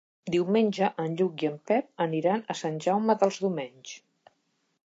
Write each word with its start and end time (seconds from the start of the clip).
Diumenge 0.35 0.87
en 1.03 1.13
Lluc 1.19 1.43
i 1.45 1.49
en 1.51 1.59
Pep 1.71 1.91
aniran 2.07 2.43
a 2.55 2.57
Sant 2.63 2.83
Jaume 2.87 3.17
dels 3.25 3.39
Domenys. 3.45 3.97